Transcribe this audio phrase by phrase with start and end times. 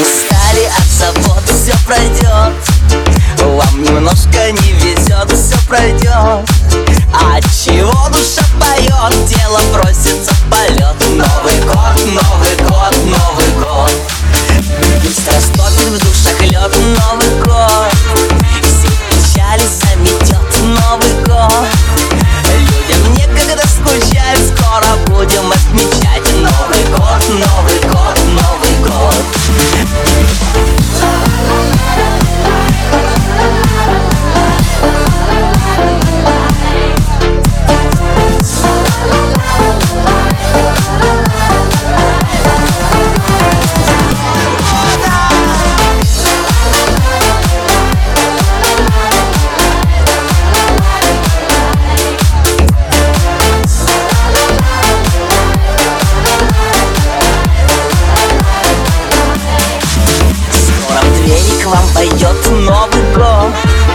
[0.00, 2.54] Устали от забот, все пройдет
[3.44, 6.57] Вам немножко не везет, все пройдет
[61.68, 63.87] вам поет Новый год.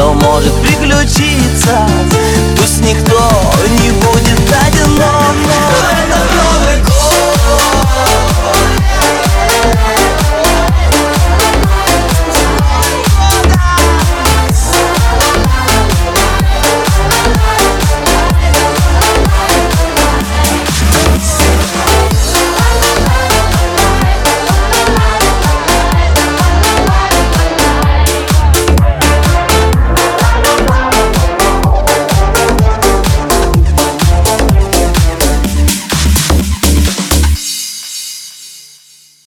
[0.00, 1.49] все может приключиться.